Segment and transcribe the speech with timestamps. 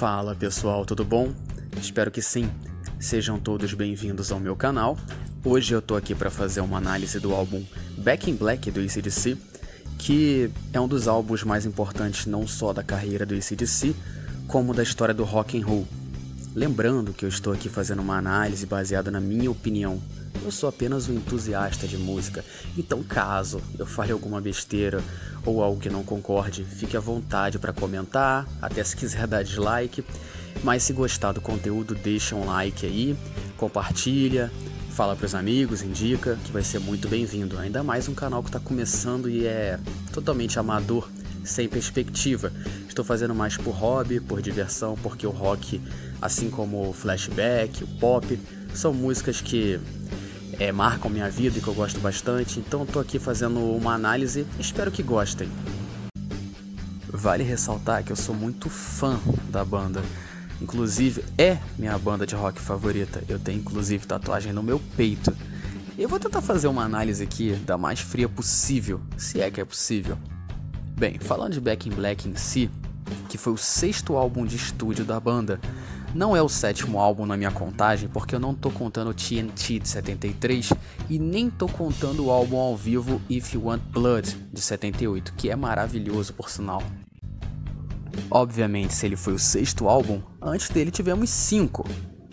[0.00, 1.30] Fala pessoal, tudo bom?
[1.78, 2.50] Espero que sim.
[2.98, 4.96] Sejam todos bem-vindos ao meu canal.
[5.44, 7.62] Hoje eu tô aqui para fazer uma análise do álbum
[7.98, 9.36] Back in Black do ACDC,
[9.98, 13.94] que é um dos álbuns mais importantes não só da carreira do ACDC,
[14.48, 15.86] como da história do rock and roll.
[16.54, 20.02] Lembrando que eu estou aqui fazendo uma análise baseada na minha opinião.
[20.42, 22.44] Eu sou apenas um entusiasta de música,
[22.76, 25.00] então caso eu fale alguma besteira
[25.46, 30.04] ou algo que não concorde, fique à vontade para comentar, até se quiser dar dislike.
[30.64, 33.16] Mas se gostar do conteúdo, deixa um like aí,
[33.56, 34.50] compartilha,
[34.90, 37.56] fala para os amigos, indica, que vai ser muito bem-vindo.
[37.58, 39.78] Ainda mais um canal que está começando e é
[40.12, 41.08] totalmente amador,
[41.44, 42.52] sem perspectiva.
[42.88, 45.80] Estou fazendo mais por hobby, por diversão, porque o rock,
[46.20, 48.38] assim como o flashback, o pop,
[48.74, 49.80] são músicas que
[50.58, 52.60] é, marcam minha vida e que eu gosto bastante.
[52.60, 55.48] Então estou aqui fazendo uma análise, espero que gostem.
[57.08, 59.18] Vale ressaltar que eu sou muito fã
[59.50, 60.02] da banda.
[60.60, 63.22] Inclusive, é minha banda de rock favorita.
[63.28, 65.34] Eu tenho inclusive tatuagem no meu peito.
[65.98, 69.64] Eu vou tentar fazer uma análise aqui da mais fria possível, se é que é
[69.64, 70.16] possível.
[71.00, 72.70] Bem, falando de Back in Black em si,
[73.30, 75.58] que foi o sexto álbum de estúdio da banda,
[76.14, 79.88] não é o sétimo álbum na minha contagem, porque eu não tô contando TNT de
[79.88, 80.74] 73
[81.08, 85.48] e nem tô contando o álbum ao vivo If You Want Blood de 78, que
[85.48, 86.82] é maravilhoso por sinal.
[88.30, 91.82] Obviamente, se ele foi o sexto álbum, antes dele tivemos cinco,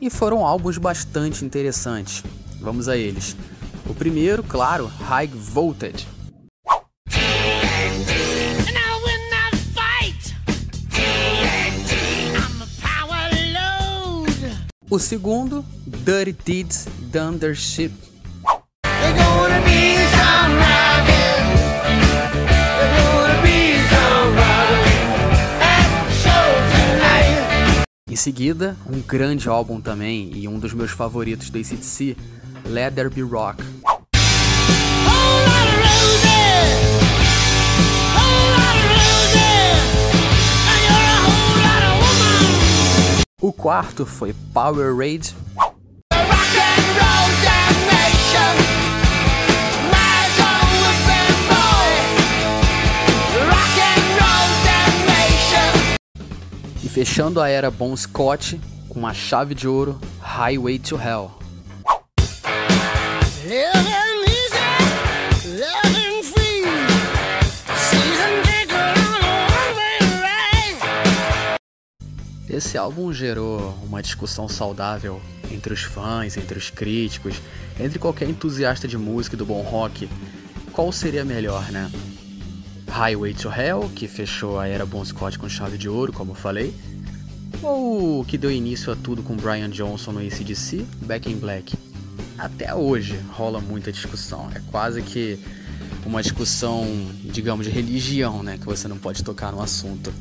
[0.00, 2.24] e foram álbuns bastante interessantes.
[2.60, 3.36] Vamos a eles.
[3.88, 6.17] O primeiro, claro, High Voltage,
[14.90, 17.38] O segundo, Dirty Deeds Done.
[28.10, 32.16] Em seguida, um grande álbum também e um dos meus favoritos do ACDC,
[32.64, 33.62] Let There Be Rock.
[43.40, 45.32] O quarto foi Power Raid.
[56.82, 61.38] E fechando a era Bon Scott com a chave de ouro Highway to Hell.
[72.58, 77.40] Esse álbum gerou uma discussão saudável entre os fãs, entre os críticos,
[77.78, 80.08] entre qualquer entusiasta de música e do bom rock.
[80.72, 81.88] Qual seria melhor, né?
[82.88, 86.34] Highway to Hell, que fechou a era Bon Scott com chave de ouro, como eu
[86.34, 86.74] falei,
[87.62, 91.78] ou que deu início a tudo com Brian Johnson no ACDC, Back in Black.
[92.36, 95.38] Até hoje rola muita discussão, é quase que
[96.04, 96.84] uma discussão,
[97.22, 100.12] digamos, de religião, né, que você não pode tocar no assunto.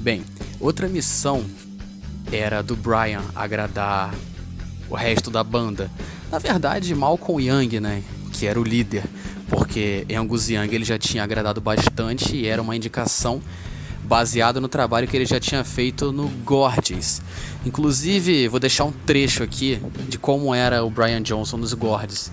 [0.00, 0.24] Bem,
[0.58, 1.44] outra missão
[2.32, 4.14] era do Brian agradar
[4.88, 5.90] o resto da banda.
[6.32, 8.02] Na verdade, Malcolm Young, né,
[8.32, 9.04] que era o líder,
[9.46, 13.42] porque Angus Young ele já tinha agradado bastante e era uma indicação
[14.04, 17.20] baseada no trabalho que ele já tinha feito no Gordes.
[17.66, 22.32] Inclusive, vou deixar um trecho aqui de como era o Brian Johnson nos Gordes.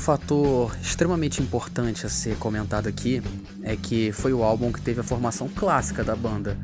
[0.00, 3.22] Fator extremamente importante a ser comentado aqui
[3.62, 6.56] é que foi o álbum que teve a formação clássica da banda.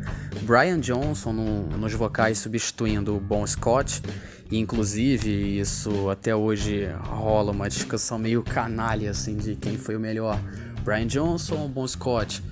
[0.43, 4.03] Brian Johnson no, nos vocais substituindo o Bon Scott,
[4.51, 10.01] e inclusive isso até hoje rola uma discussão meio canalha assim de quem foi o
[10.01, 10.41] melhor,
[10.83, 12.43] Brian Johnson ou Bon Scott.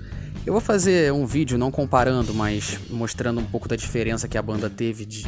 [0.45, 4.43] Eu vou fazer um vídeo não comparando, mas mostrando um pouco da diferença que a
[4.43, 5.27] banda teve de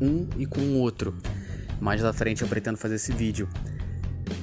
[0.00, 1.16] um e com o outro.
[1.80, 3.48] Mais à frente eu pretendo fazer esse vídeo.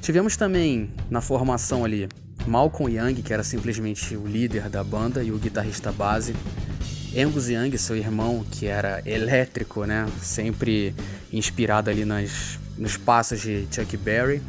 [0.06, 2.07] Tivemos também na formação ali
[2.46, 6.36] Malcolm Young, que era simplesmente o líder da banda e o guitarrista base.
[7.18, 10.07] Angus Young, seu irmão, que era elétrico, né?
[10.22, 10.94] Sempre
[11.34, 14.44] inspirado ali nas, nos passos de Chuck Berry.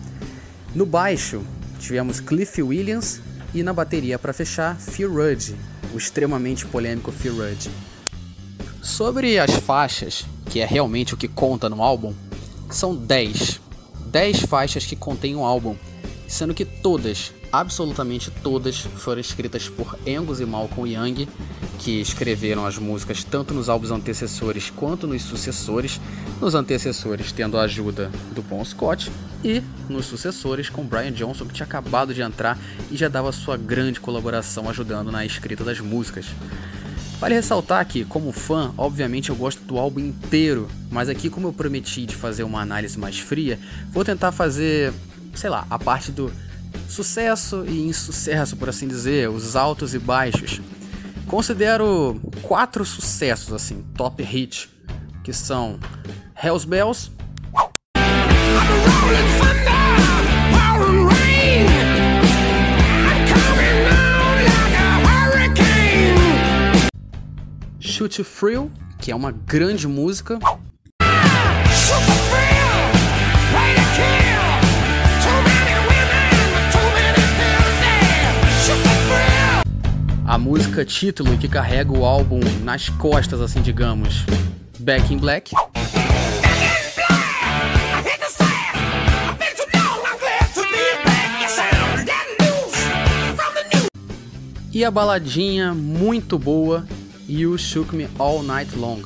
[0.75, 1.43] No baixo,
[1.79, 3.23] tivemos Cliff Williams
[3.55, 5.55] e na bateria para fechar, Phil Rudd,
[5.95, 7.71] o extremamente polêmico Phil Rudd.
[8.83, 12.13] Sobre as faixas, que é realmente o que conta no álbum,
[12.69, 13.65] são 10
[14.17, 15.77] 10 faixas que contêm o um álbum,
[16.27, 21.29] sendo que todas, absolutamente todas, foram escritas por Angus e Malcolm Young
[21.79, 26.01] que escreveram as músicas tanto nos álbuns antecessores quanto nos sucessores.
[26.41, 29.13] Nos antecessores, tendo a ajuda do Bon Scott,
[29.45, 32.59] e nos sucessores, com Brian Johnson, que tinha acabado de entrar
[32.91, 36.25] e já dava sua grande colaboração ajudando na escrita das músicas.
[37.19, 41.53] Vale ressaltar que, como fã, obviamente eu gosto do álbum inteiro, mas aqui, como eu
[41.53, 43.59] prometi de fazer uma análise mais fria,
[43.91, 44.93] vou tentar fazer,
[45.35, 46.31] sei lá, a parte do
[46.89, 50.61] sucesso e insucesso, por assim dizer, os altos e baixos.
[51.27, 54.69] Considero quatro sucessos, assim, top hit,
[55.25, 55.81] que são
[56.41, 57.11] Hells Bells.
[68.07, 68.71] Shoot Thrill,
[69.01, 70.39] que é uma grande música.
[80.25, 84.25] A música título que carrega o álbum nas costas, assim digamos,
[84.79, 85.53] Back in Black.
[94.73, 96.87] E a baladinha muito boa
[97.29, 99.03] You Shook Me All Night Long.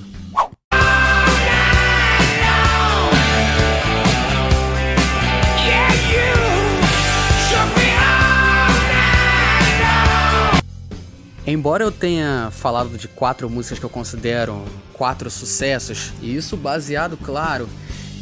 [11.47, 17.17] Embora eu tenha falado de quatro músicas que eu considero quatro sucessos, e isso baseado,
[17.17, 17.67] claro,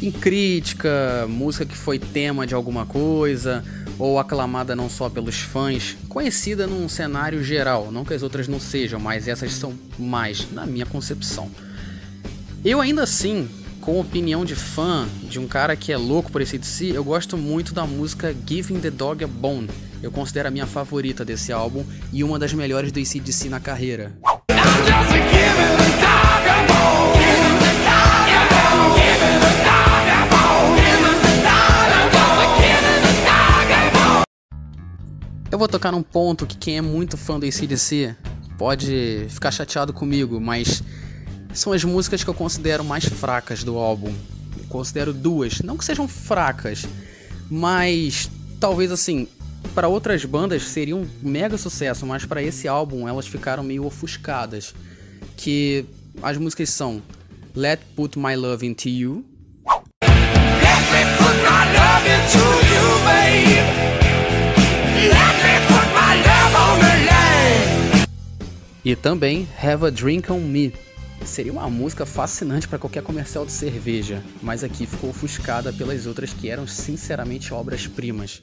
[0.01, 3.65] em crítica, música que foi tema de alguma coisa,
[3.99, 8.59] ou aclamada não só pelos fãs, conhecida num cenário geral, não que as outras não
[8.59, 11.51] sejam, mas essas são mais, na minha concepção.
[12.63, 13.47] Eu ainda assim,
[13.81, 17.37] com opinião de fã, de um cara que é louco por esse DC, eu gosto
[17.37, 19.69] muito da música Giving the Dog a Bone.
[20.01, 24.13] Eu considero a minha favorita desse álbum e uma das melhores do ACDC na carreira.
[35.51, 38.15] Eu vou tocar num ponto que quem é muito fã do ACDC
[38.55, 40.83] pode ficar chateado comigo, mas
[41.53, 44.13] são as músicas que eu considero mais fracas do álbum.
[44.55, 46.85] Eu considero duas, não que sejam fracas,
[47.49, 48.29] mas
[48.59, 49.27] talvez assim,
[49.73, 54.75] para outras bandas seria um mega sucesso, mas para esse álbum elas ficaram meio ofuscadas.
[55.35, 55.83] Que
[56.21, 57.01] as músicas são
[57.55, 59.25] Let Put My Love Into You.
[59.65, 60.11] Let
[60.91, 63.98] me put my love into you, babe.
[68.89, 70.73] E também Have a Drink on Me.
[71.23, 76.33] Seria uma música fascinante para qualquer comercial de cerveja, mas aqui ficou ofuscada pelas outras
[76.33, 78.41] que eram sinceramente obras-primas.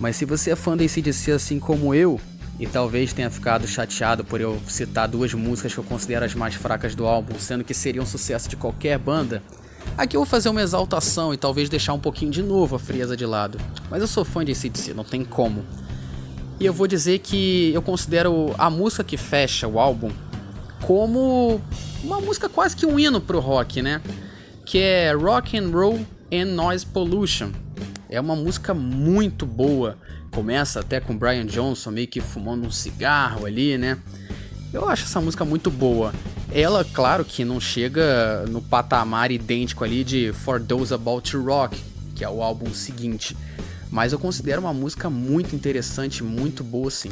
[0.00, 2.18] Mas se você é fã da ACDC assim como eu,
[2.62, 6.54] e talvez tenha ficado chateado por eu citar duas músicas que eu considero as mais
[6.54, 9.42] fracas do álbum, sendo que seria um sucesso de qualquer banda.
[9.98, 13.16] Aqui eu vou fazer uma exaltação e talvez deixar um pouquinho de novo a frieza
[13.16, 13.58] de lado.
[13.90, 15.64] Mas eu sou fã de ACDC, não tem como.
[16.60, 20.12] E eu vou dizer que eu considero a música que fecha o álbum
[20.82, 21.60] como
[22.04, 24.00] uma música quase que um hino pro rock, né?
[24.64, 27.50] Que é Rock and Roll and Noise Pollution.
[28.08, 29.98] É uma música muito boa
[30.32, 33.98] Começa até com Brian Johnson meio que fumando um cigarro ali, né?
[34.72, 36.12] Eu acho essa música muito boa.
[36.50, 41.78] Ela, claro que não chega no patamar idêntico ali de For Those About to Rock,
[42.14, 43.36] que é o álbum seguinte.
[43.90, 47.10] Mas eu considero uma música muito interessante, muito boa sim.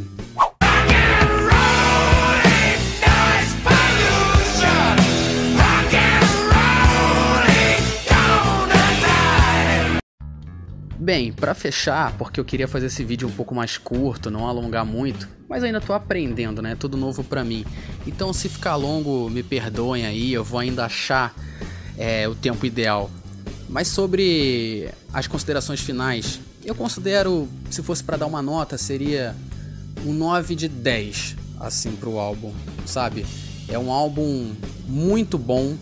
[11.10, 14.86] Bem, para fechar, porque eu queria fazer esse vídeo um pouco mais curto, não alongar
[14.86, 16.76] muito, mas ainda tô aprendendo, né?
[16.76, 17.64] Tudo novo para mim.
[18.06, 21.34] Então, se ficar longo, me perdoem aí, eu vou ainda achar
[21.98, 23.10] é, o tempo ideal.
[23.68, 29.34] Mas sobre as considerações finais, eu considero, se fosse para dar uma nota, seria
[30.06, 32.52] um 9 de 10, assim, pro álbum,
[32.86, 33.26] sabe?
[33.68, 34.52] É um álbum
[34.86, 35.76] muito bom,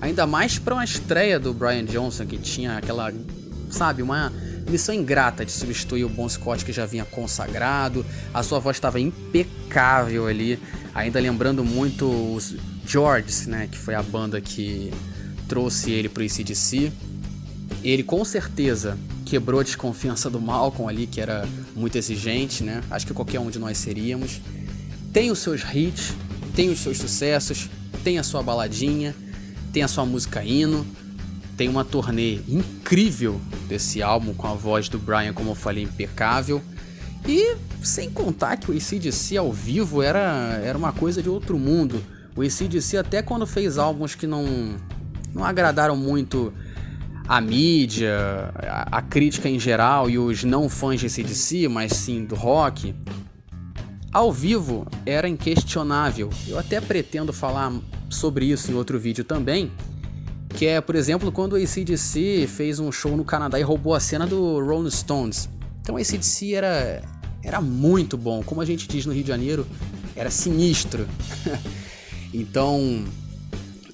[0.00, 3.12] ainda mais para uma estreia do Brian Johnson, que tinha aquela,
[3.68, 4.32] sabe, uma
[4.68, 8.04] Missão ingrata de substituir o Bon Scott que já vinha consagrado.
[8.32, 10.58] A sua voz estava impecável ali,
[10.94, 12.56] ainda lembrando muito os
[12.86, 14.90] Georges, né, que foi a banda que
[15.48, 16.92] trouxe ele pro ICDC.
[17.82, 22.82] Ele com certeza quebrou a desconfiança do Malcolm ali, que era muito exigente, né?
[22.90, 24.40] Acho que qualquer um de nós seríamos.
[25.12, 26.14] Tem os seus hits,
[26.54, 27.68] tem os seus sucessos,
[28.02, 29.14] tem a sua baladinha,
[29.72, 30.86] tem a sua música hino,
[31.56, 36.60] Tem uma turnê incrível desse álbum, com a voz do Brian, como eu falei, impecável.
[37.26, 42.02] E sem contar que o ACDC ao vivo era, era uma coisa de outro mundo.
[42.36, 44.76] O ACDC até quando fez álbuns que não,
[45.32, 46.52] não agradaram muito
[47.26, 52.24] a mídia, a, a crítica em geral e os não fãs de ACDC, mas sim
[52.24, 52.94] do rock,
[54.12, 56.30] ao vivo era inquestionável.
[56.46, 57.72] Eu até pretendo falar
[58.10, 59.72] sobre isso em outro vídeo também,
[60.54, 64.00] que é, por exemplo, quando o ACDC fez um show no Canadá e roubou a
[64.00, 65.48] cena do Rolling Stones.
[65.82, 67.02] Então o ACDC era,
[67.42, 69.66] era muito bom, como a gente diz no Rio de Janeiro,
[70.14, 71.08] era sinistro.
[72.32, 73.04] então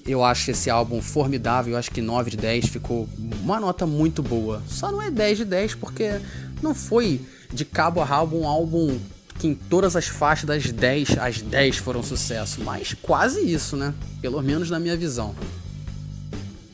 [0.05, 3.09] eu acho esse álbum formidável, eu acho que 9 de 10 ficou
[3.41, 4.61] uma nota muito boa.
[4.67, 6.19] Só não é 10 de 10 porque
[6.61, 8.97] não foi de cabo a rabo um álbum
[9.39, 13.91] que em todas as faixas das 10, as 10 foram sucesso, mas quase isso, né?
[14.21, 15.35] Pelo menos na minha visão.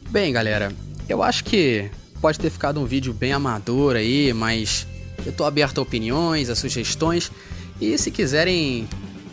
[0.09, 0.71] Bem, galera,
[1.09, 4.87] eu acho que pode ter ficado um vídeo bem amador aí, mas
[5.25, 7.29] eu tô aberto a opiniões, a sugestões.
[7.81, 8.87] E se quiserem,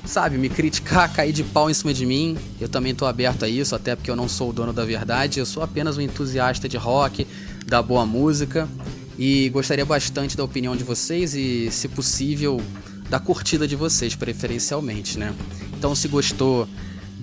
[0.04, 3.49] sabe, me criticar, cair de pau em cima de mim, eu também tô aberto a
[3.49, 6.69] isso, até porque eu não sou o dono da verdade, eu sou apenas um entusiasta
[6.69, 7.25] de rock,
[7.64, 8.69] da boa música.
[9.16, 12.61] E gostaria bastante da opinião de vocês e, se possível,
[13.09, 15.33] da curtida de vocês, preferencialmente, né?
[15.78, 16.69] Então, se gostou,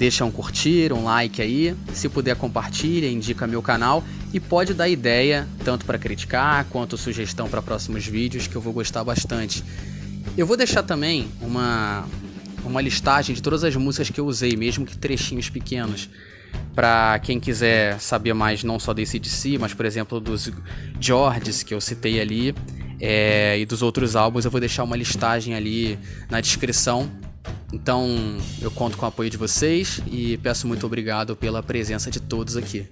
[0.02, 1.76] deixa um curtir, um like aí.
[1.94, 4.04] Se puder, compartilha, indica meu canal
[4.34, 8.74] e pode dar ideia, tanto para criticar quanto sugestão para próximos vídeos, que eu vou
[8.74, 9.64] gostar bastante.
[10.36, 12.04] Eu vou deixar também uma,
[12.66, 16.10] uma listagem de todas as músicas que eu usei, mesmo que trechinhos pequenos.
[16.74, 20.52] Para quem quiser saber mais, não só desse de si, mas por exemplo dos
[21.00, 22.56] Georges que eu citei ali,
[23.00, 27.08] é, e dos outros álbuns, eu vou deixar uma listagem ali na descrição
[27.74, 28.08] então
[28.62, 32.58] eu conto com o apoio de vocês e peço muito obrigado pela presença de todos
[32.58, 32.88] aqui.